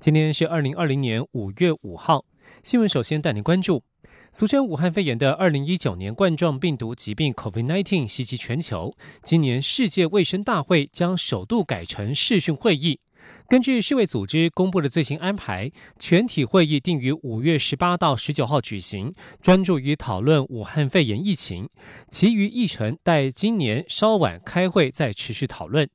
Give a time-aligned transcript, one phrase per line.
[0.00, 2.24] 今天是二零二零年五月五号，
[2.62, 3.82] 新闻首先带您关注。
[4.30, 8.94] 俗称武汉肺炎的二零一九年冠状病毒疾病 （COVID-19） 袭击全球。
[9.24, 13.00] 今年世界卫生大会将首度改成视讯会议。
[13.48, 19.12] 根据世卫组织公布的最新安排，全体会议定于五月十八到十九号举行，
[19.42, 21.68] 专注于讨论武汉肺炎疫情。
[22.08, 25.90] 其余议程待今年稍晚开会再持续讨论。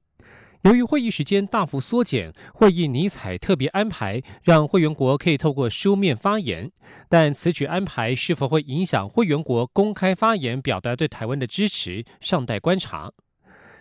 [0.63, 6.71] 由于会议时间大幅缩减，会议尼采特别安排，让会员国可以透过书面发言。
[7.09, 13.11] 但此举安排是否会影响会员国公开发言，表达对台湾的支持，尚待观察。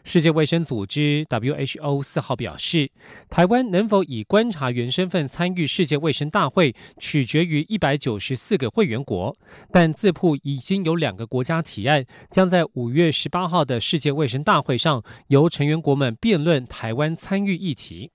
[0.05, 2.91] 世界卫生组织 （WHO） 四号表示，
[3.31, 9.37] 台湾能否以观察员身份参与世界卫生大会，取决于一百九十四个会员国。
[9.71, 18.11] 但自曝已经有两个国家提案，将在五月十八号的世界卫生大会上，由成员国们辩论台湾参与议题。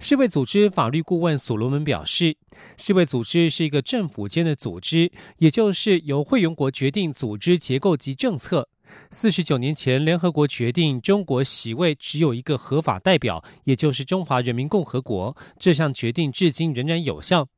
[0.00, 2.36] 世卫组织法律顾问所罗门表示，
[2.76, 8.68] 世卫组织是一个政府间的组织，也就是由会员国决定组织结构及政策。
[9.10, 15.36] 四十九年前，联合国决定中国席位只有一个合法代表，也就是中华人民共和国。
[15.58, 17.48] 这项决定至今仍然有效。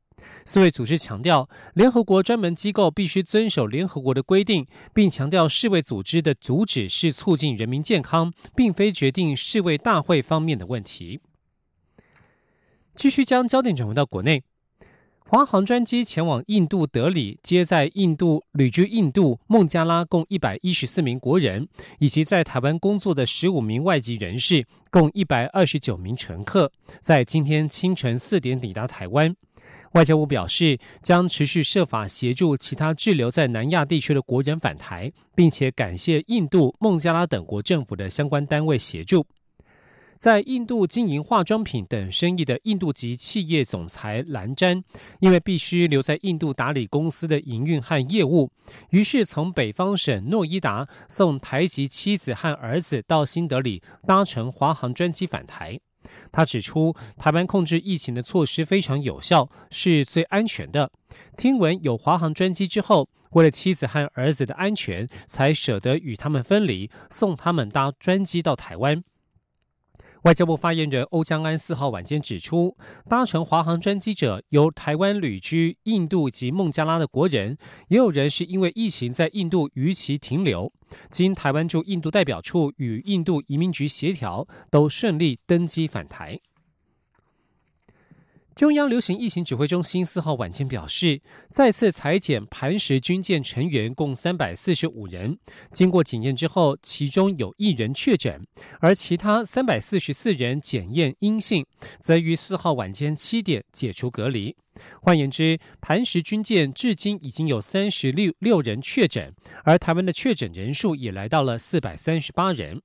[0.45, 11.19] 世卫组织强调，联合国专门机构必须遵守联合国的规定，并强调世卫组织的主旨是促进人民健康，并非决定世卫大会方面的问题。
[12.95, 14.43] 继续将焦点转回到国内。
[15.27, 29.35] 华航专机前往印度德里，接载印度旅居印度孟加拉共一百一十四名国人，以及在台湾工作的十五名外籍人士，共一百二十九名乘客，在今天清晨四点抵达台湾。
[29.93, 39.25] 外交部表示，将持续设法协助其他滞留在南亚地区的国人返台，并且感谢印度、孟加拉等国政府的相关单位协助。
[40.25, 44.83] 在印度经营化妆品等生意的印度籍企业总裁兰詹，
[45.19, 48.49] 因为必须留在印度打理公司的营运和业务，
[48.89, 55.79] 于是从北方省诺伊达送台籍妻子和儿子到新德里，搭乘华航专机返台。
[56.31, 60.91] 他指出，台湾控制疫情的措施非常有效，是最安全的。
[61.37, 69.03] 听闻有华航专机之后，为了妻子和儿子的安全，才舍得与他们分离，送他们搭专机到台湾。
[70.25, 72.75] 外交部发言人欧江安四号晚间指出，
[73.07, 77.55] 搭乘华航专机者由台湾旅居印度及孟加拉的国人，
[77.89, 80.73] 也有人是因为疫情在印度逾期停留，
[81.11, 86.39] 经台湾驻印度代表处与印度移民局协调，都顺利登机返台。
[88.55, 95.37] 中央流行疫情指挥中心四号晚间表示，再次裁减磐石军舰成员共三百四十五人，
[95.73, 98.47] 经过检验之后，其中有一人确诊，
[98.79, 101.65] 而其他三百四十四人检验阴性，
[101.99, 104.55] 则于四号晚间七点解除隔离。
[105.01, 109.33] 换言之，磐石军舰至今已经有三十六六人确诊，
[109.65, 112.81] 而台湾的确诊人数也来到了四百三十八人。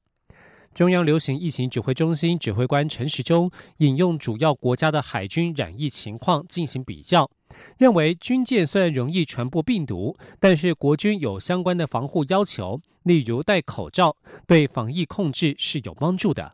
[0.75, 7.29] 中央流行疫情指挥中心指挥官陈时中引用主要国家的海军染疫情况进行比较，
[7.77, 14.17] 认为军舰虽然容易传播病毒，但是国军有相关的防护要求，例如戴口罩，
[14.47, 16.53] 对防疫控制是有帮助的。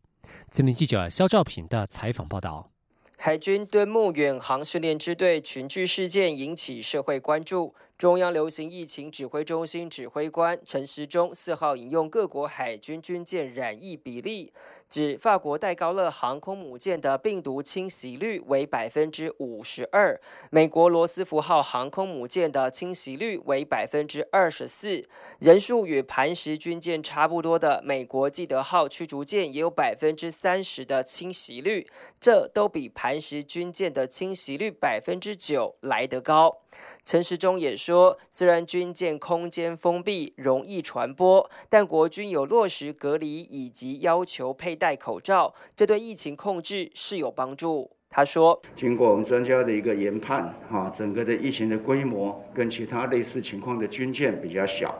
[0.50, 2.70] 吉林记者肖兆平的采访报道。
[3.18, 7.74] 海军敦睦远航训练支队群聚事件引起社会关注。
[7.98, 14.52] 中央流行疫情指挥中心指挥官陈时中四号引用各国海军军舰染疫比例。
[14.88, 20.20] 指法国戴高乐航空母舰的病毒侵袭率为百分之五十二，
[20.50, 25.08] 美国罗斯福号航空母舰的侵袭率为百分之二十四，
[25.40, 31.86] 人数与磐石军舰差不多的美国基德号驱逐舰也有百分之三十的侵袭率，
[32.20, 36.58] 这都比磐石军舰的侵袭率百分之九来得高。
[37.06, 47.88] 陈时中也说，虽然军舰空间封闭，容易传播，但国军有落实隔离以及要求佩戴口罩，这对疫情控制是有帮助。
[48.10, 54.92] 他说：“经过我们专家的一个研判，哈，整个的疫情的规模跟其他类似情况的军舰比较小，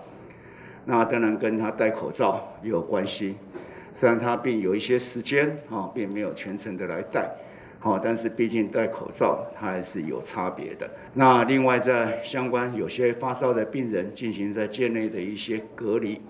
[0.84, 3.34] 那当然跟他戴口罩也有关系。
[3.92, 7.28] 虽然他并有一些时间，哈，并没有全程的来戴。”
[7.86, 10.90] 哦，但是毕竟戴口罩，它还是有差别的。
[11.14, 16.20] 那另外，在相关有些发烧的病人进行在界内的一些隔离，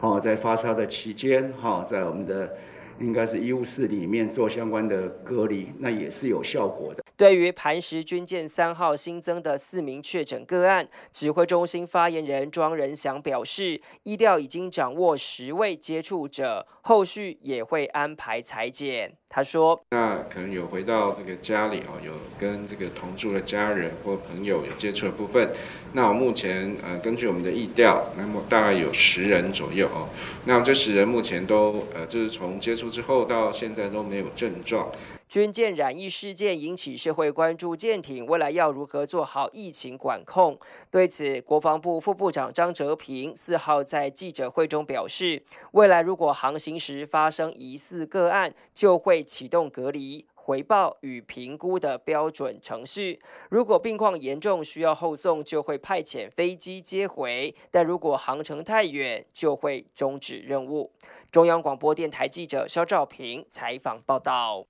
[0.00, 2.52] 哦，在发烧的期间，哈，在我们的
[3.00, 7.01] 应该是医务室里面做相关的隔离，那也是有效果的。
[7.16, 19.12] 对于磐石军舰三号新增的四名确诊个案，指挥中心发言人庄仁祥表示，医调已经掌握十位接触者，后续也会安排裁剪。
[19.28, 25.50] 他说：“那可能有回到这个家里哦，有跟这个同住的家人或朋友有接触的部分。
[25.94, 30.06] 那我目前呃，根据我们的意调，那么大概有十人左右哦。
[30.44, 34.86] 那这十人目前都呃，就是从接触之后到现在都没有症状。”
[35.32, 40.58] 军舰染疫事件引起社会关注，舰艇未来要如何做好疫情管控？
[40.90, 53.18] 对此，国防部副部长张哲平四号在记者会中表示，未来如果航行时发生疑似个案，就会启动隔离、回报与评估的标准程序。
[53.48, 60.92] 如果病况严重需要后送，就会派遣飞机接回；但如果航程太远，就会终止任务。
[61.30, 64.66] 中央广播电台记者肖兆平采访报道。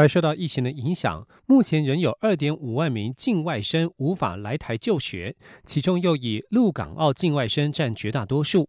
[0.00, 5.36] 而受到疫情的影响，目前仍有二点五万名境外生无法来台就学，
[5.66, 8.66] 其中又以陆港澳境外生占绝大多数。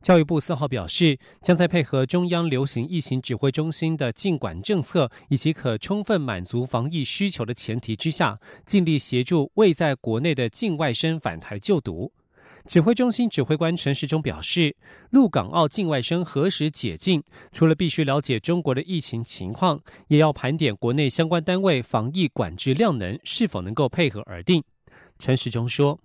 [0.00, 12.12] 教育部四号表示，将在配合中央流行疫情指挥中心的禁管政策以及可充分满足防疫需求的前提之下，尽力协助未在国内的境外生返台就读。
[12.64, 14.76] 指挥中心指挥官陈时中表示，
[15.10, 24.62] 陆港澳境外生何时解禁，除了必须了解中国的疫情情况，也要盘点国内相关单位防疫管制量能是否能够配合而定。
[25.18, 25.98] 陈时中说：“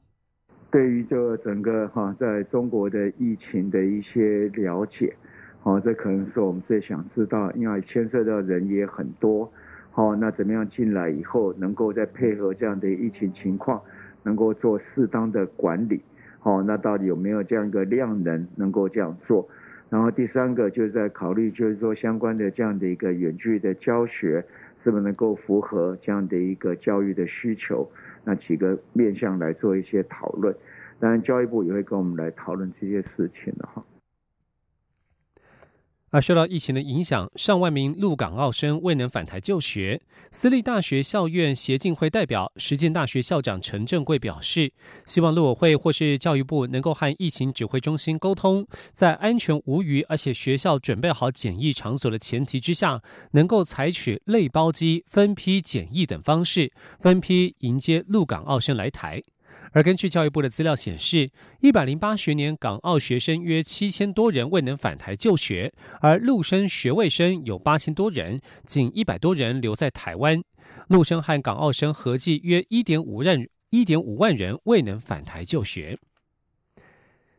[0.71, 5.15] 对于这整个哈在中国的疫情的一些了解，
[5.61, 9.51] 好，这可能是我们最想知道，因为牵涉到人也很多，
[9.91, 13.79] 好，那怎么样进来以后，能够再配合这样的疫情情况，
[14.23, 16.01] 能够做适当的管理。”
[16.43, 19.47] 哦，那到底有没有这样一个量能能够这样做？
[19.89, 24.43] 然后第三个就是在考虑，就是说相关的这样的一个远距的教学，
[24.77, 27.89] 是不是能够符合这样的一个教育的需求？
[28.25, 30.53] 那几个面向来做一些讨论。
[30.99, 33.81] 当然，教育部也会跟我们来讨论这些事情的哈。
[36.11, 40.01] 而受到疫情的影响，上万名陆港澳生未能返台就学。
[40.31, 44.71] 私立大学校院协进会代表、实践大学校长陈正贵表示，
[45.05, 53.01] 希望陆委会或是教育部能够和疫情指挥中心沟通，在安全无虞，而且学校准备好检疫场所的前提之下，
[53.31, 59.21] 能够采取类包机、分批检疫等方式，分批迎接陆港澳生来台。
[59.71, 61.29] 而根据教育部的资料显示，
[61.61, 70.41] 一百零八学年港澳学生约七千多人未能返台就学，而陆生学位生有八千多人，仅一百多人留在台湾。
[70.89, 73.37] 陆生和港澳生合计约一点五万
[73.69, 75.97] 一点五万人未能返台就学。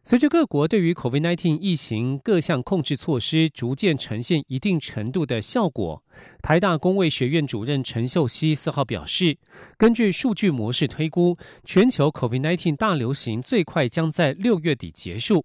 [0.08, 6.02] 随着各国对于 COVID-19 疫情各项控制措施逐渐呈现一定程度的效果，
[6.40, 9.36] 台大公卫学院主任陈秀熙四号表示，
[9.76, 15.44] 根据数据模式推估，全球 COVID-19 大流行最快将在六月底结束。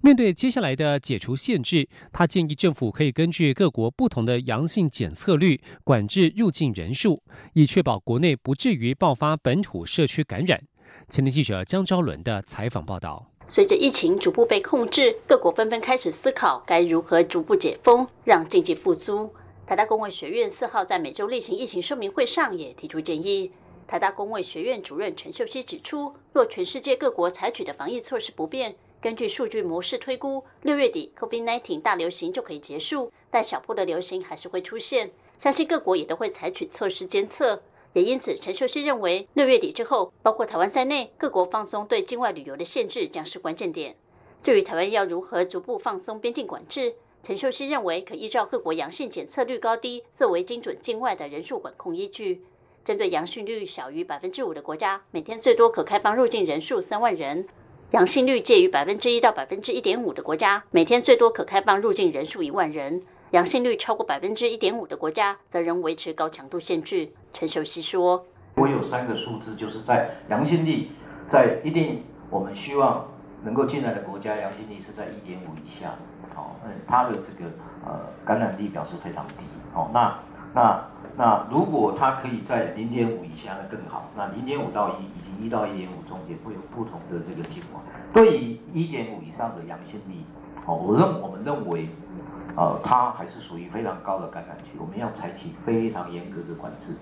[0.00, 7.22] 面对接下来的解除限制，他建议政府可以根据各国不同的阳性检测率管制入境人数，
[7.54, 10.60] 以确保国内不至于爆发本土社区感染。
[11.06, 13.29] 前天记者江昭伦的采访报道。
[13.50, 19.28] 随着疫情逐步被控制，各国纷纷开始思考该如何逐步解封，让经济复苏。
[19.66, 23.50] 台大公卫学院四号在每周例行疫情说明会上也提出建议。
[23.88, 35.10] 台大公卫学院主任陈秀熙指出，若全世界各国采取的防疫措施不变，根据数据模式推估，六月底 COVID-19 大流行就可以结束，但小波的流行还是会出现。
[35.38, 37.60] 相信各国也都会采取措施监测。
[37.92, 43.96] 也因此，陈秀熙认为，六月底之后，包括台湾在内，各国放松对境外旅游的限制将是关键点。
[44.40, 52.42] 至于台湾要如何逐步放松边境管制，陈秀熙认为可依照各国阳性检测率高低作为精准境外的人数管控依据。
[52.84, 57.44] 针对阳性率小于百分之五的国家，每天最多可开放入境人数三万人；
[57.90, 63.02] 阳性率介于百分之一到百分之一点五的国家，每天最多可开放入境人数一万人。
[63.30, 67.08] 阳性率超过百分之一点五的国家，则仍维持高强度限制。
[67.32, 68.26] 陈秀熙说
[68.58, 70.90] ：“我有三个数字，就是在阳性率
[71.28, 73.06] 在一定我们希望
[73.44, 75.90] 能够进来的国家，阳性率是在一点五以下，
[76.36, 77.48] 哦，嗯，它的这个
[77.86, 79.44] 呃感染力表示非常低，
[79.74, 80.18] 哦，那
[80.52, 80.84] 那
[81.16, 84.10] 那如果它可以在零点五以下，那更好。
[84.16, 87.80] 那零点五到一以及一到一点五中间会有不同的这个情况。
[88.12, 90.16] 对于一点五以上的阳性率，
[90.66, 91.88] 哦，我认我们认为。”
[92.56, 96.96] 呃，它还是属于非常高的感染区，我们要采取非常严格的管制。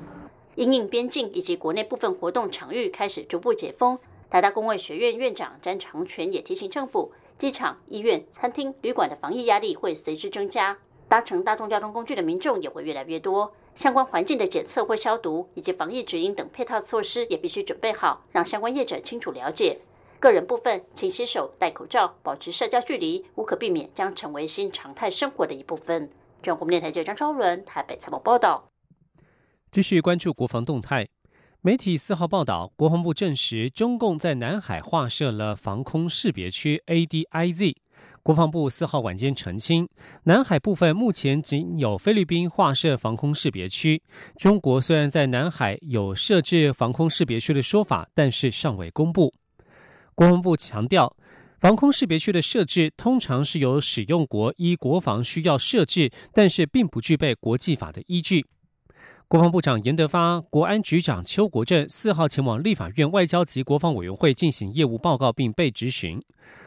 [0.55, 10.77] 因应边境以及国内部分活动场域开始逐步解封，台大公卫学院院长詹长全也提醒政府，机场、医院、餐厅、旅馆的防疫压力会随之增加，
[11.09, 13.53] 搭乘大众交通工具的民众也会越来越多。
[13.75, 19.79] 相关环境的检测或消毒，以及防疫指引等配套措施也必须准备好，让相关业者清楚了解。
[20.21, 26.11] 个人部分，勤洗手、戴口罩、保持社交距离，无可避免将成为新常态生活的一部分。
[26.43, 28.69] 中国电台记者张超伦台北采访报道。
[29.71, 31.07] 继续关注国防动态。
[31.61, 37.77] 媒体四号报道，国防部证实，中共在南海划设了防空识别区 （ADIZ）。
[38.23, 39.89] 国防部四号晚间澄清，
[40.25, 44.03] 南海部分目前仅有菲律宾划设防空识别区。
[44.37, 49.33] 中国虽然在南海有设置防空识别区的说法，但是尚未公布。
[50.19, 51.17] 国防部强调，
[51.61, 58.45] 防空识别区的设置通常是由使用国依国防需要设置，但是并不具备国际法的依据。
[59.29, 66.19] 国防部长严德发、国安局长邱国正四号前往立法院外交及国防委员会进行业务报告，并被质询。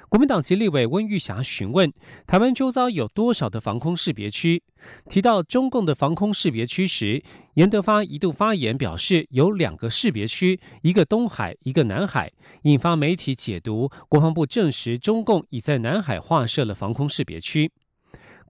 [0.07, 1.91] 国民党籍立委温玉霞询问
[2.27, 4.61] 台湾周遭有多少的防空识别区，
[5.09, 7.23] 提到中共的防空识别区时，
[7.55, 13.89] 严德发一度发言表示有两个识别区，一个东海，一个南海，引发媒体解读。
[14.07, 17.71] 国防部证实中共已在南海划设了防空识别区。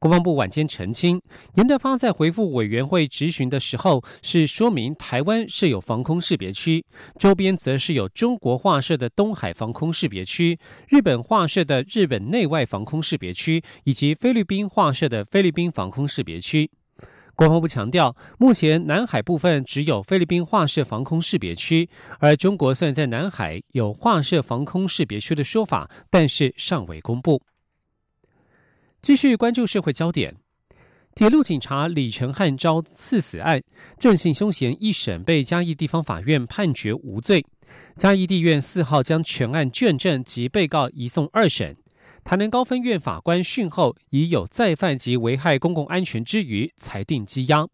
[0.02, 1.22] 国防部晚间澄清，
[1.54, 6.84] 严德发在回复委员会质询的时候，是说明台湾设有防空识别区，
[7.20, 10.58] 周边则是有中国划设的东海防空识别区、
[10.90, 16.72] 日本划设的日本内外防空识别区，以及菲律宾划设的菲律宾防空识别区。
[17.36, 27.40] 国防部强调，目前南海部分只有菲律宾划设防空识别区，而中国虽然在南海有划设防空识别区的说法，但是尚未公布。
[29.02, 30.36] 继续关注社会焦点，
[31.16, 33.64] 铁路警察李成汉遭刺死案，
[33.98, 37.44] 郑姓凶嫌一审被嘉义地方法院判决无罪。
[37.98, 41.76] 嘉义地院四号将全案卷证及被告移送二审。
[42.24, 47.68] 台南高分院法官讯后，已有再犯及危害公共安全之余，裁定羁押。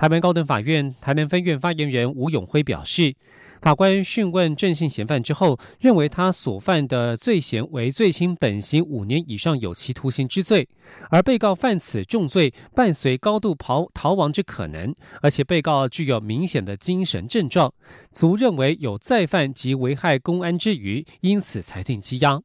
[0.00, 3.14] 台湾高等法院台南分院发言人吴永辉表示，
[3.60, 10.66] 法官讯问郑姓嫌犯之后，认为他所犯的罪嫌为罪轻本刑五年以上有期徒刑之罪，
[11.10, 17.70] 而被告犯此重罪伴随高度逃逃亡之可能，而且被告具有明显的精神症状，
[18.10, 22.40] 足认为有再犯及危害公安之余，因此裁定羁押。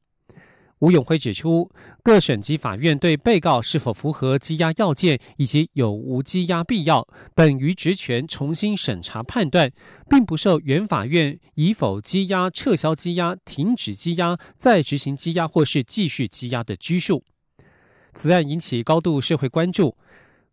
[0.86, 1.72] 吴永辉指出，
[2.04, 9.72] 各省级法院对被告是否符合羁押要件以及有无羁押必要，本于职权重新审查判断，
[10.08, 17.24] 并不受原法院以否羁押、撤销羁押、停止羁押、再执行羁押或是继续羁押的拘束。
[18.14, 19.98] 此案引起高度社会关注。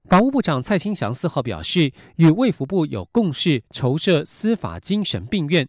[0.09, 5.69] 法务部长蔡清祥四号表示，与卫福部有共识，筹设司法精神病院。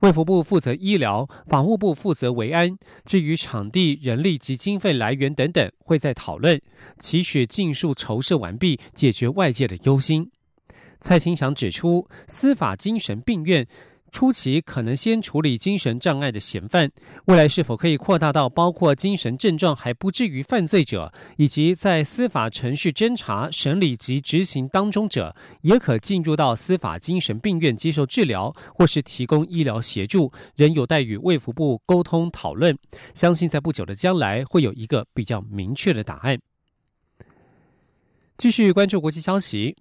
[0.00, 2.76] 卫福部负责医疗，法务部负责维安。
[3.04, 6.60] 至于场地、人力及经费来源等等，会在讨论，
[6.98, 10.30] 期许尽数筹设完毕，解决外界的忧心。
[11.00, 13.66] 蔡清祥指出，司法精神病院。
[14.14, 16.88] 初期可能先处理精神障碍的嫌犯，
[17.24, 32.78] 未来是否可以扩大到包括精神症状还不至于犯罪者，以及在司法程序侦查、审理及执行当中者，也可进入到司法精神病院接受治疗，或是提供医疗协助，仍有待与卫福部沟通讨论。
[33.14, 36.38] 相信在不久的将来会有一个比较明确的答案。
[38.38, 39.76] 继续关注国际消息。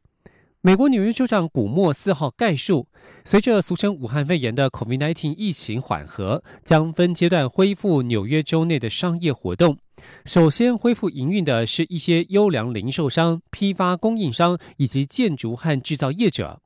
[0.66, 2.88] 美国纽约州长古默四号概述，
[3.26, 9.78] 随着俗称武汉肺炎的 COVID-19 疫情缓和，将分阶段恢复纽约州内的商业活动。
[10.24, 16.62] 首先恢复营运的是一些优良零售商、批发供应商以及建筑和制造业者。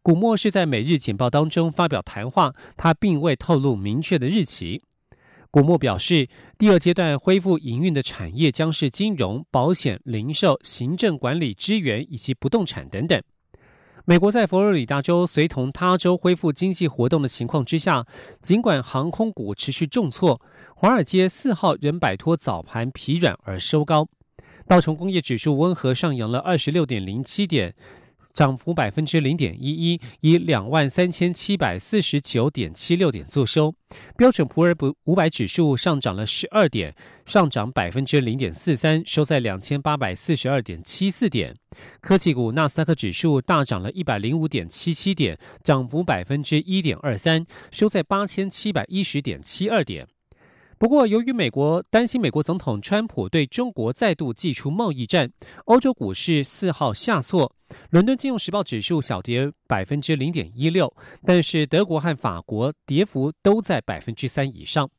[0.00, 4.82] 古默是在每日简报当中发表谈话，他并未透露明确的日期。
[5.50, 13.22] 古默表示，第二阶段恢复营运的产业将是金融、保险、零售、行政管理、支援以及不动产等等。
[14.04, 18.04] 美国在佛罗里达州随同他州恢复经济活动的情况之下，
[18.40, 20.40] 尽管航空股持续重挫，
[20.74, 24.08] 华尔街四号仍摆脱早盘疲软而收高，
[24.66, 27.76] 道琼工业指数温和上扬了二十六点零七点。
[28.32, 33.74] 涨幅百分之零点一一，以两万三千七百四十九点七六点作收。
[34.16, 34.74] 标准普尔
[35.04, 36.94] 五百指数上涨了十二点，
[37.26, 41.54] 上涨百分之零点四三，收在两千八百四十二点七四点。
[42.00, 50.06] 科技股纳斯达克指数大涨了一百零五点七七点，涨幅百分之一点二三，收在八千七百一十点七二点。
[50.82, 55.30] 不过，由于美国担心美国总统川普对中国再度祭出贸易战，
[55.66, 57.54] 欧洲股市四号下挫，
[57.90, 60.92] 伦敦金融时报指数小跌百分之零点一六，
[61.24, 64.90] 但是德国和法国跌幅都在百分之三以上。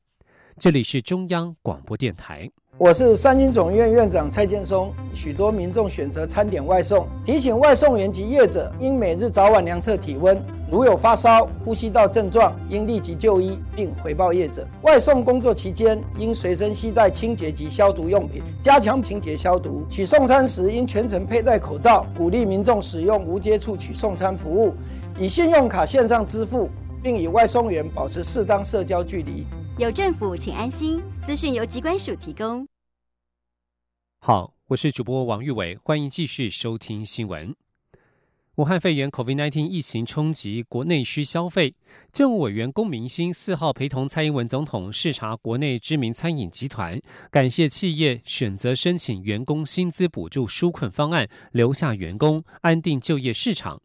[0.58, 2.50] 这里是中央广播电台。
[2.78, 4.94] 我是三军总院院长蔡建松。
[5.13, 14.67] 许多民众选择餐点外送，提醒外送员及业者应每日早晚量测体温，如有发烧、呼吸道症状，应立即就医并回报业者。
[14.82, 19.86] 外送工作期间，应随身携带清洁及消毒用品，加强清洁消毒。
[19.89, 22.08] 取送餐时，应全程佩戴口罩。
[22.17, 24.74] 鼓励民众使用无接触取送餐服务，
[25.20, 26.70] 以信用卡线上支付，
[27.03, 29.46] 并与外送员保持适当社交距离。
[29.77, 31.01] 有政府，请安心。
[31.24, 32.65] 资讯由机关署提供。
[34.20, 37.53] 好，我是主播王玉伟，欢迎继续收听新闻。
[38.57, 41.74] 武汉肺炎 （COVID-19） 疫情冲击国内需消费，
[42.12, 53.81] 政务委员龚明鑫四号陪同蔡英文总统视察国内知名餐饮集团，感谢企业选择申请员工薪资补助纾困方案，留下员工，安定就业市场。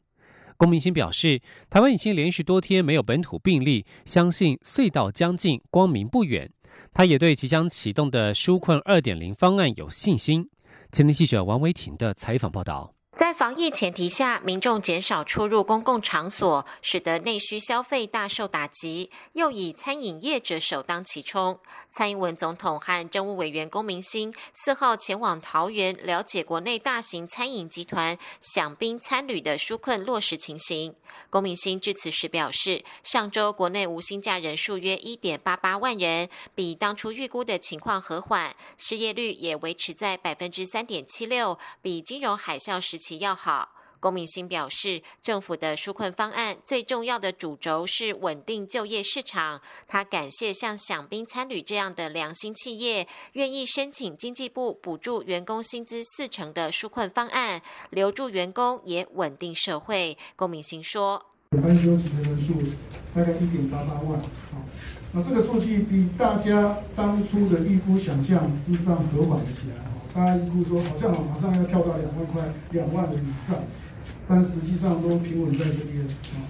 [0.58, 6.52] 龚明鑫表示，台湾已经连续多天没有本土病例，相信隧道将近，光明不远。
[6.92, 10.46] 他也对即将启动的纾困二点零方案有信心。
[10.92, 12.97] 前天记者王维婷的采访报道。
[13.18, 21.58] 在防疫前提下，民众减少出入公共场所，使得内需消费大受打击，又以餐饮业者首当其冲。
[21.90, 30.94] 蔡英文总统和政务委员龚明鑫四号前往桃园了解国内大型餐饮集团享宾餐旅的纾困落实情形。
[31.28, 43.07] 龚明鑫致辞时表示，上周国内无薪假人数约一点八八万人，比当初预估的情况和缓，失业率也维持在百分之三点七六，比金融海啸时期。
[43.08, 43.66] 其要好，
[44.00, 49.62] 龚明鑫表示，政府的纾困方案最重要的主轴是稳定就业市场。
[49.86, 60.18] 他感谢像享宾参旅这样的良心企业，愿意申请经济部补助员工薪资四成的纾困方案，留住员工也稳定社会。
[60.36, 61.24] 龚明鑫说
[61.62, 62.52] ：“班休息的人数
[63.14, 64.60] 大概一点八八万，好，
[65.12, 69.76] 那这个数据比大家当初的预估想象事实上和缓了起来。”
[70.18, 73.56] 大家预估说，好像马上要跳到两万块、两万的以上，
[74.26, 76.42] 但实际上都平稳在这边啊。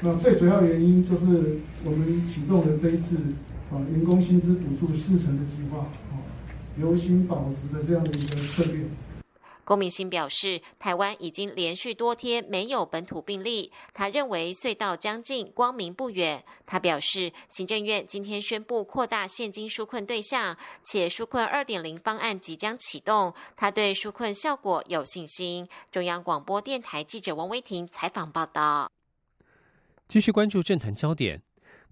[0.00, 3.16] 那最主要原因就是我们启动了这一次
[3.70, 6.18] 啊员工薪资补助四成的计划啊，
[6.76, 8.86] 留薪保值的这样的一个策略。
[9.64, 16.44] 龚明鑫表示，台湾已经连续多天没有本土病例，他认为隧道将近，光明不远。
[16.66, 25.68] 他表示，行政院今天宣布扩大现金纾困对象，且纾困二点零方案即将启动，他对纾困效果有信心。
[25.90, 28.90] 中央广播电台记者王威婷采访报道。
[30.08, 31.40] 继续关注政坛焦点。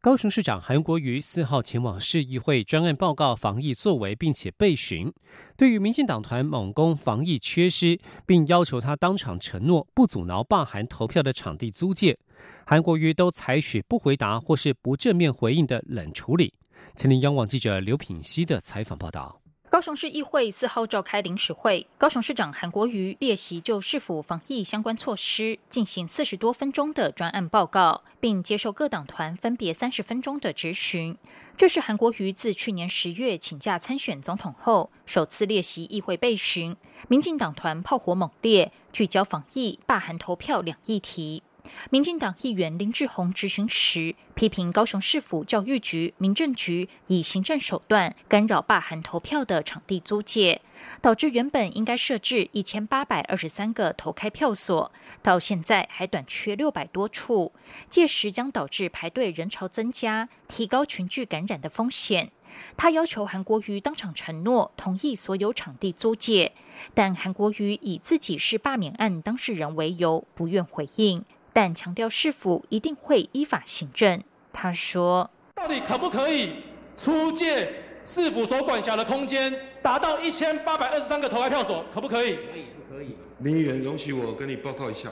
[0.02, 5.12] 高雄市长韩国瑜四号前往市议会专案报告防疫作为，并且被询。
[5.58, 12.18] 对于民进党团猛攻防疫缺失，并要求他当场承诺不阻挠罢韩投票的场地租借，
[12.64, 16.54] 韩国瑜都采取不回答或是不正面回应的冷处理。
[16.96, 19.39] 前天央网记者刘品熙的采访报道。
[19.80, 31.16] 高雄市议会四号召开临时会，高雄市长韩国瑜列席就市府防疫相关措施进行四十多分钟的专案报告，并接受各党团分别三十分钟的质询。
[31.56, 36.76] 这是韩国瑜自去年十月请假参选总统后，首次列席议会备询。
[37.08, 41.42] 民进党团炮火猛烈，聚焦防疫、罢韩投票两议题。
[41.90, 50.60] 民进党议员林志宏质询时，批评高雄市府教育局、民政局以行政手段干扰罢韩投票的场地租借，
[51.00, 57.52] 导致原本应该设置一千八百二十三个投开票所，到现在还短缺六百多处，
[57.88, 62.30] 届时将导致排队人潮增加，提高群聚感染的风险。
[62.76, 66.52] 他要求韩国瑜当场承诺同意所有场地租借，
[66.94, 71.24] 但韩国瑜以自己是罢免案当事人为由，不愿回应。
[71.52, 74.22] 但强调市府一定会依法行政。
[74.52, 76.54] 他说：“到底可不可以
[76.96, 77.72] 出借
[78.04, 83.16] 市府所管辖的空间，达到一千八百二十三个投开票所，可不可以？”可以，不可以。
[83.38, 85.10] 林议员，容许我跟你报告一下，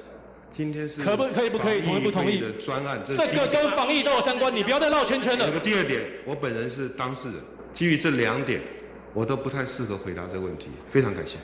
[0.51, 1.49] 今天是可不可以？
[1.51, 1.81] 不可以？
[1.81, 2.39] 同意不同意？
[2.39, 5.47] 的专案，这个跟防疫都有相关，你不要再绕圈圈了。
[5.47, 7.37] 这个第二点，我本人是当事人，
[7.73, 8.61] 基于这两点，
[9.15, 10.69] 我都不太适合回答这个问题。
[10.87, 11.39] 非常感谢。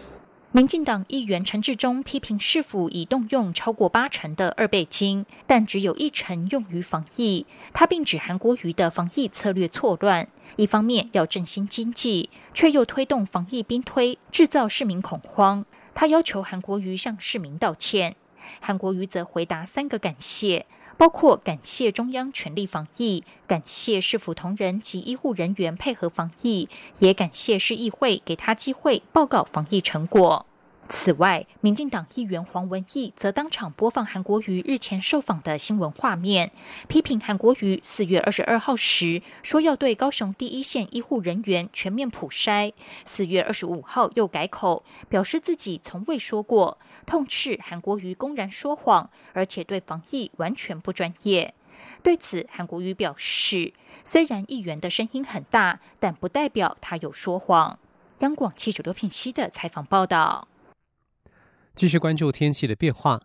[0.57, 7.45] 民进党议员陈志忠批评市府已动用超过八成的二倍金，但只有一成用于防疫。
[7.73, 15.67] 他并指韩国瑜的防疫策略错乱，一方面要振兴经济，却又推动防疫兵推，制造市民恐慌。
[15.93, 18.15] 他要求韩国瑜向市民道歉，
[18.61, 20.67] 韩国瑜则回答三个感谢。
[20.97, 30.47] 包括感谢中央全力防疫，感谢市府同仁及医护人员配合防疫，也感谢市议会给他机会报告防疫成果。
[30.87, 36.53] 此外，民进党议员黄文义则当场播放韩国瑜日前受访的新闻画面，
[36.89, 42.73] 批评韩国瑜四月二十二号时说要对高雄第一线医护人员全面普筛，
[43.05, 51.55] 四月二十五号又改口，表示自己从未说过，痛斥韩国瑜公然说谎，而且对防疫完全不专业。
[52.03, 53.73] 对此，韩国瑜表示，
[54.05, 57.79] 虽然议员的声音很大，但不代表他有说谎。
[58.19, 60.47] 央广记者刘品熙的采访报道。
[61.75, 63.21] 继续关注天气的变化。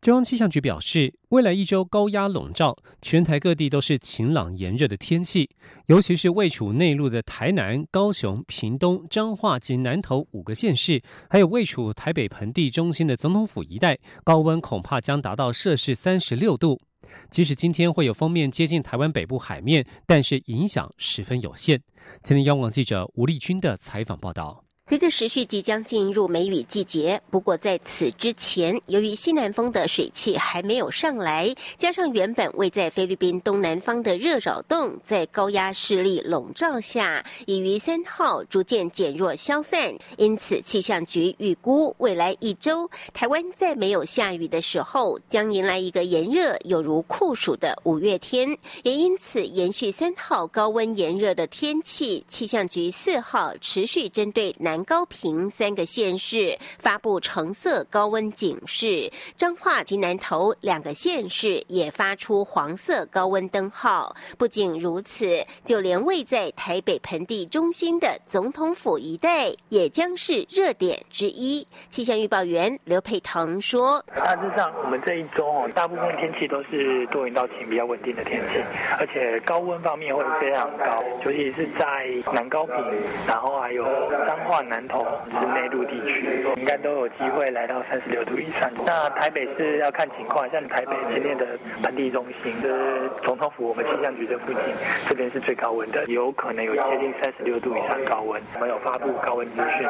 [0.00, 5.48] 中央气象局表示，未来一周高压笼罩，全台各地都是晴朗炎热的天气，
[5.86, 16.80] 尤其是位处内陆的台南、高雄、屏东、彰化及南投五个县市，还有位处台北盆地中心的总统府一带，高温恐怕将达到摄氏三十六度。
[17.30, 21.80] 即使今天会有锋面接近台湾北部海面，但是影响十分有限。
[22.24, 24.64] 今天央广记者吴丽君的采访报道。
[24.84, 48.58] 随着时序即将进入梅雨季节，不过在此之前，由于西南风的水汽还没有上来，加上原本位在菲律宾东南方的热扰动在高压势力笼罩下，已于三号逐渐减弱消散，因此气象局预估未来一周，台湾在没有下雨的时候，将迎来一个炎热有如酷暑的五月天。
[48.82, 54.71] 也因此，延续三号高温炎热的天气，气象局四号持续针对南。
[54.72, 64.16] 南高平三个县市发布橙色高温警示，彰化及南投两个县市也发出黄色高温灯号。
[64.38, 71.68] 不仅如此，就连位在台北盆地中心的总统府一带，也将是热点之一。
[71.90, 78.62] 气象预报员刘佩腾说：“大致上，我们这一周哦，大部分天气都是多云到晴，比较稳定的天气，
[78.98, 82.76] 而且高温方面会非常高，尤其是在南高平，
[83.28, 83.84] 然后还有
[84.26, 88.70] 彰化。”南投是内陆地区，应该都有机会来到三十六度以上。
[88.84, 91.46] 那台北是要看情况，像台北今天的
[91.82, 94.62] 盆地中心，是总统府，我们气象局这附近，
[95.08, 98.40] 这边是最高温的，有可能有接近三十六度以上高温。
[98.54, 99.88] 我们有发布高温资讯。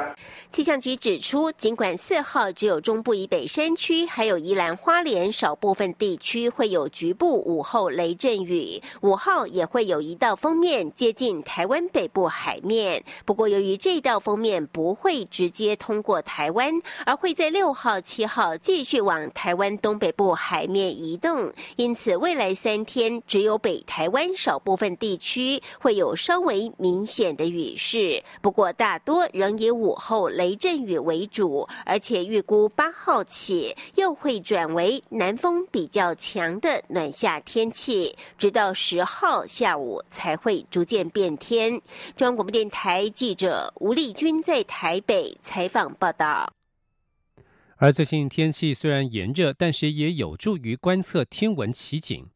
[0.48, 13.02] 气象局指出，尽管四号只有中部以北山区，还有宜兰花莲少部分地区会有局部午后雷阵雨，五号也会有一道锋面接近台湾北部海面。
[13.24, 16.72] 不过，由于这道锋面不会直接通过台湾，
[17.04, 21.52] 而会在六号、七号继续往台湾东北部海面移动。
[21.76, 28.22] 因此，未来三天只有北台湾少部分地区会有稍微明显的雨势。
[28.40, 41.72] 不过，大多仍以午后雷阵雨为主，而且预估八号起又会转为南风比较强的暖夏天气，直到十号下午才会逐渐变天。
[42.16, 44.51] 中央广播电台记者吴丽君在。
[44.52, 46.52] 在台北采访报道。
[47.78, 52.26] 而最近天气虽然炎热，但是也有助于观测天文奇景。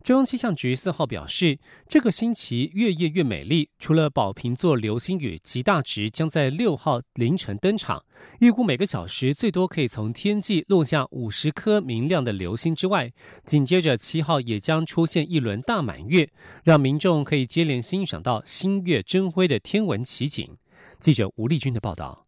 [0.00, 1.58] 中央气象局四号表示，
[1.88, 3.70] 这个星期月夜越美丽。
[3.76, 8.04] 除了宝瓶座流星雨极大值将在六号凌晨登场，
[8.38, 13.12] 预估每个小时最多可以从天际落下五十颗明亮的流星之外，
[13.44, 16.30] 紧接着七号也将出现一轮大满月，
[16.62, 20.56] 让民众可以接连欣赏到星月争辉的天文奇景。
[21.04, 22.23] 记者吴丽君的报道。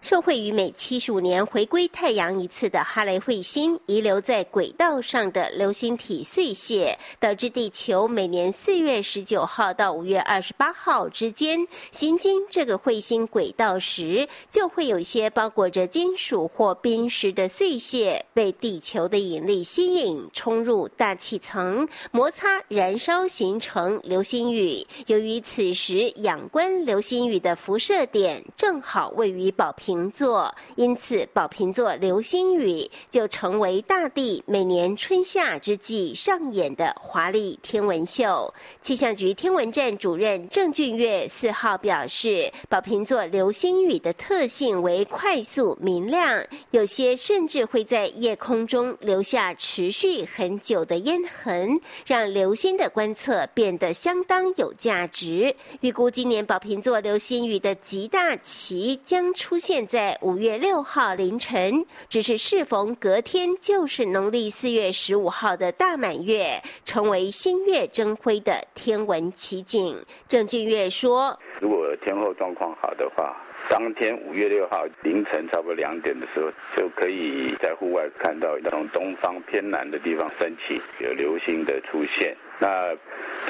[0.00, 24.86] 受惠于每七十五年回归太阳一次的哈雷彗星遗留在轨道上的流星体碎屑，导致地球每年四月十九号到五月二十八号之间行经这个彗星轨道时，就会有一些包裹着金属或冰石的碎屑被地球的引力吸引，冲入大气层，摩擦燃烧，形成流星雨。
[25.08, 29.89] 由于此时仰观流星雨的辐射点正好位于宝瓶。
[29.90, 38.54] 瓶座，因此宝瓶座流星雨就成为大地每年春夏之际上演的华丽天文秀。
[38.80, 55.52] 气象局天文站主任郑俊月四号表示，宝瓶座流星雨的特性为快速明亮，有些甚至会在夜空中留下持续很久的烟痕，让流星的观测变得相当有价值。
[55.80, 59.79] 预估今年宝瓶座流星雨的极大期将出现。
[59.86, 69.96] 在五月六号凌晨，只是适逢隔天就是农历四月十五号的大满月，成为新月争辉的天文奇景。
[70.28, 73.36] 郑俊月说：“如果天候状况好的话。”
[73.68, 82.34] 当天五月六号凌晨差不多两点的时候，就可以在户外看到从东方偏南的地方升起有流星的出现。
[82.60, 82.94] 那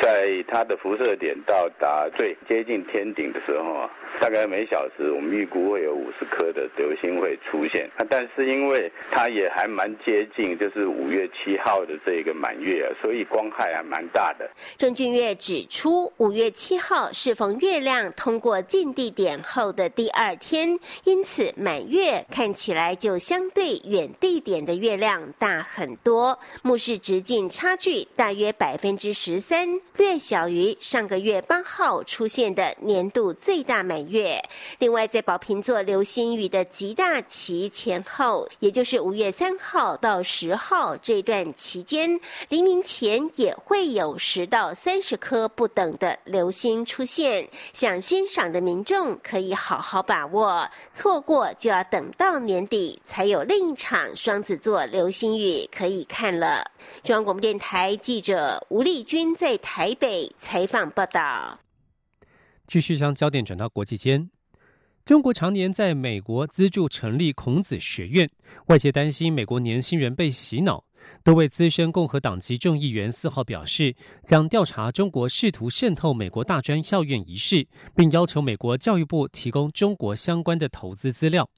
[0.01, 7.91] 在它的辐射点到达最接近天顶的时候啊，大概每小时我们预估会有五十颗的流星会出现。
[8.09, 14.49] 但是因为它也还蛮接近，就是五月七号的这个满月啊，所以光害还蛮大的。
[14.79, 34.39] 郑俊月指出，五月七号适逢月亮通过近地点后的第二天，因此满月看起来就相对远地点的月亮大很多，目视直径差距大约百分之十三，略小于上个月八号出现的年度最大满月。
[34.79, 47.49] 另外，在宝瓶座流星雨的极大期前后，也就是五月三号到十号这段期间，黎明前也会有十到三十颗不等的流星出现。
[47.73, 56.63] 想欣赏的民众可以好好把握，错过就要等到年底才有另一场双子座流星雨可以看了。
[57.03, 61.61] 中央广播电台记者吴丽君在台北采访报道。
[62.67, 64.31] 继续将焦点转到国际间。
[65.05, 68.31] 中国常年在美国资助成立孔子学院，
[68.67, 70.85] 外界担心美国年轻人被洗脑。
[71.25, 81.49] 多位资深共和党籍众议员四号表示，将调查中国试图渗透美国大专校院一事，并要求美国教育部提供中国相关的投资资料。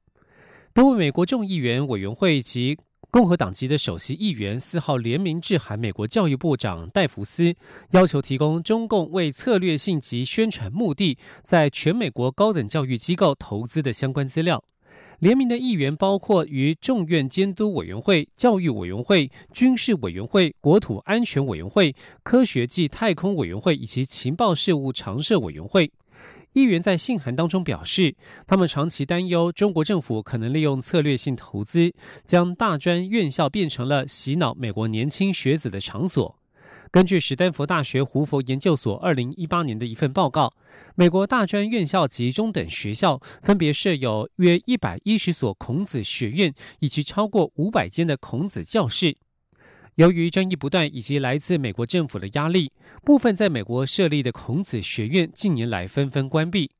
[0.72, 2.78] 多位美国众议员委员会及
[3.12, 7.54] 共和党籍的首席议员四号联名致函美国教育部长戴福斯，
[7.90, 14.64] 要求提供中共为策略性及宣传目的在全美国高等教育机构投资的相关资料。
[15.18, 25.92] 联名的议员包括于众院监督委员会、教育委员会、军事委员会、国土安全委员会、科学暨太空委员会以及情报事务常设委员会。
[26.52, 28.14] 议员在信函当中表示，
[28.46, 31.92] 他们长期担忧中国政府可能利用策略性投资，
[32.24, 36.38] 将大专院校变成了洗脑美国年轻学子的场所。
[36.90, 40.52] 根据史丹佛大学胡佛研究所二零一八年的一份报告，
[40.94, 49.16] 美国大专院校及中等学校分别设有约一百一十所孔子学院，以及超过五百间的孔子教室。
[49.96, 52.72] 由于争议不断以及来自美国政府的压力，
[53.04, 56.70] 部分在美国设立的孔子学院近年来纷纷关闭。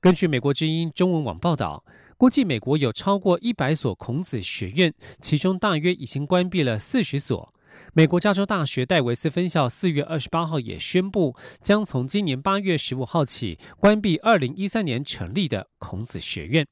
[0.00, 1.84] 根据美国之音中文网报道，
[2.16, 7.52] 估计美国有超过一百所孔子学院，其中大约已经关闭了四十所。
[7.92, 16.66] 美国加州大学戴维斯分校四月二十八号也宣布，将从今年八月十五号起关闭二零一三年成立的孔子学院。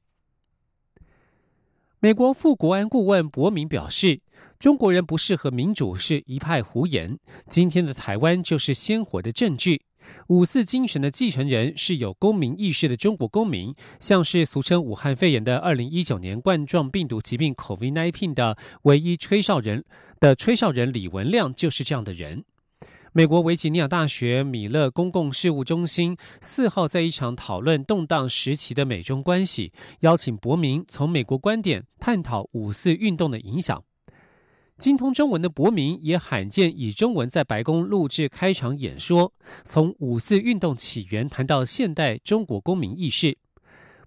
[1.99, 4.21] 美国副国安顾问博明表示，
[4.59, 7.17] 中国人不适合民主是一派胡言。
[7.47, 9.81] 今天的台湾就是鲜活的证据。
[10.29, 19.83] 五四精神的继承人是有公民意识的中国公民，像是俗称武汉肺炎的二零一九年冠状病毒疾病 COVID-19 的唯一吹哨人
[20.19, 22.43] 的吹哨人李文亮就是这样的人。
[23.13, 33.83] 美国维吉尼亚大学米勒公共事务中心四号在一场讨论动荡时期的美中关系，邀请伯明从美国观点探讨五四运动的影响。
[34.77, 43.37] 精通中文的伯明也罕见以中文在白宫录制开场演说，从五四运动起源谈到现代中国公民意识。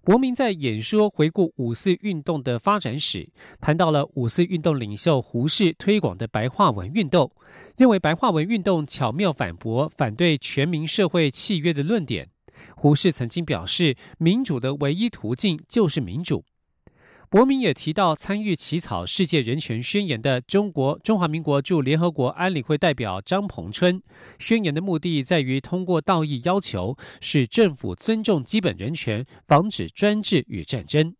[0.03, 3.29] 伯明在演说回顾五四运动的发展史，
[3.59, 7.29] 谈到了五四运动领袖胡适推广的白话文运动，
[7.77, 12.29] 认为白话文运动巧妙反驳反对全民社会契约的论点。
[12.77, 16.45] 胡适曾经表示，民主的唯一途径就是民主。
[17.31, 24.03] 伯明也提到，参与起草世界人权宣言的中国中华民国驻联合国安理会代表张鹏春，
[24.37, 31.15] 宣言的目的在于通过道义要求，使政府尊重基本人权，防止专制与战争。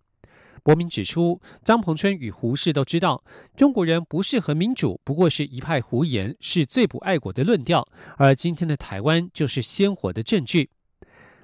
[0.63, 3.23] 伯明指出，张鹏春与胡适都知道，
[3.55, 7.87] 中国人不适合民主，不过是一派胡言，是最不爱国的论调。
[8.17, 10.71] 而今天的台湾就是鲜活的证据。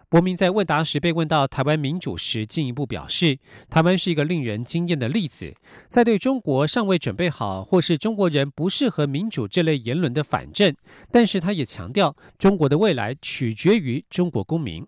[0.09, 3.39] 伯明在问答时被问到台湾民主时，进一步表示，
[3.69, 5.53] 台湾是一个令人惊艳的例子，
[5.89, 10.73] 在对中国尚未准备好或是中国人不适合民主这类言论的反证。
[11.11, 14.85] 但是他也强调，中国的未来取决于中国公民。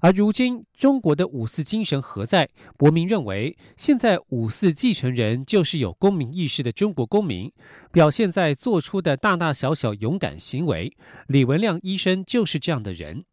[0.00, 2.50] 而如今中国的五四精神何在？
[2.76, 7.50] 伯明认为，现在五四继承人就是有公民意识的中国公民，
[7.90, 10.94] 表现在做出的大大小小勇敢行为。
[11.28, 13.24] 李文亮医生就是这样的人。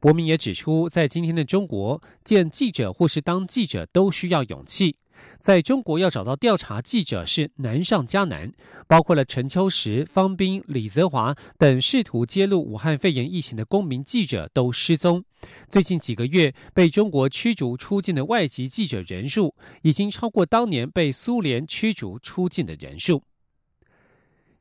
[0.00, 4.96] 伯明也指出，在今天的中国，见记者或是当记者都需要勇气。
[5.38, 8.50] 在中国，要找到调查记者是难上加难，
[8.88, 15.24] 包括了陈秋实、方斌、李泽华等试图揭露武汉肺炎疫情的公民记者都失踪。
[15.68, 23.22] 最近几个月，被中国驱逐出境的外籍记者人数，已经超过当年被苏联驱逐出境的人数。